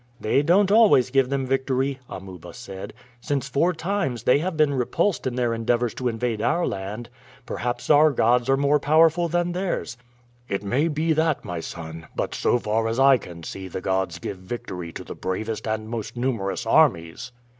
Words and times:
"They 0.19 0.41
don't 0.41 0.71
always 0.71 1.11
give 1.11 1.29
them 1.29 1.45
victory," 1.45 1.99
Amuba 2.09 2.55
said, 2.55 2.95
"since 3.19 3.47
four 3.47 3.71
times 3.71 4.23
they 4.23 4.39
have 4.39 4.57
been 4.57 4.73
repulsed 4.73 5.27
in 5.27 5.35
their 5.35 5.53
endeavors 5.53 5.93
to 5.93 6.07
invade 6.07 6.41
our 6.41 6.65
land. 6.65 7.07
Perhaps 7.45 7.87
our 7.91 8.09
gods 8.09 8.49
are 8.49 8.57
more 8.57 8.79
powerful 8.79 9.27
than 9.27 9.51
theirs." 9.51 9.97
"It 10.49 10.63
may 10.63 10.87
be 10.87 11.13
that, 11.13 11.45
my 11.45 11.59
son; 11.59 12.07
but 12.15 12.33
so 12.33 12.57
far 12.57 12.87
as 12.87 12.99
I 12.99 13.17
can 13.17 13.43
see 13.43 13.67
the 13.67 13.79
gods 13.79 14.17
give 14.17 14.37
victory 14.37 14.91
to 14.91 15.03
the 15.03 15.13
bravest 15.13 15.67
and 15.67 15.87
most 15.87 16.17
numerous 16.17 16.65
armies." 16.65 17.31